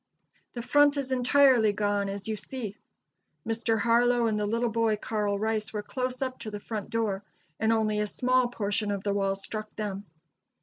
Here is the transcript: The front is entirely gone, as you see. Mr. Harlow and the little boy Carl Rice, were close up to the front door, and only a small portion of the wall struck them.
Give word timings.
The 0.53 0.63
front 0.63 0.97
is 0.97 1.11
entirely 1.11 1.73
gone, 1.73 2.09
as 2.09 2.27
you 2.27 2.35
see. 2.35 2.75
Mr. 3.47 3.77
Harlow 3.79 4.25
and 4.25 4.39
the 4.39 4.47
little 4.47 4.71
boy 4.71 4.95
Carl 4.95 5.37
Rice, 5.37 5.73
were 5.73 5.83
close 5.83 6.23
up 6.23 6.39
to 6.39 6.49
the 6.49 6.59
front 6.59 6.89
door, 6.89 7.23
and 7.59 7.71
only 7.71 7.99
a 7.99 8.07
small 8.07 8.47
portion 8.47 8.89
of 8.89 9.03
the 9.03 9.13
wall 9.13 9.35
struck 9.35 9.75
them. 9.75 10.05